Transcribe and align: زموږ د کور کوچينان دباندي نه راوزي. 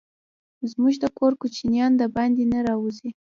زموږ 0.71 0.95
د 1.03 1.05
کور 1.17 1.33
کوچينان 1.41 1.91
دباندي 2.01 2.45
نه 2.53 2.59
راوزي. 2.67 3.09